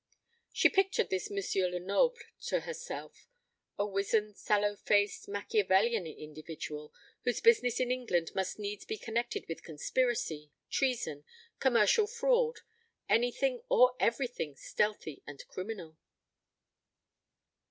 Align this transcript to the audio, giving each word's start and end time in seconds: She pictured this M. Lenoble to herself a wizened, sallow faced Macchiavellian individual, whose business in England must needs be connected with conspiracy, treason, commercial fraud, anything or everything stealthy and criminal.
She 0.51 0.67
pictured 0.67 1.11
this 1.11 1.29
M. 1.29 1.37
Lenoble 1.71 2.17
to 2.47 2.61
herself 2.61 3.27
a 3.77 3.85
wizened, 3.85 4.35
sallow 4.35 4.75
faced 4.75 5.27
Macchiavellian 5.27 6.07
individual, 6.07 6.91
whose 7.23 7.39
business 7.39 7.79
in 7.79 7.91
England 7.91 8.31
must 8.33 8.57
needs 8.57 8.83
be 8.83 8.97
connected 8.97 9.45
with 9.47 9.61
conspiracy, 9.61 10.49
treason, 10.71 11.23
commercial 11.59 12.07
fraud, 12.07 12.61
anything 13.07 13.61
or 13.69 13.95
everything 13.99 14.55
stealthy 14.55 15.21
and 15.27 15.45
criminal. 15.47 15.99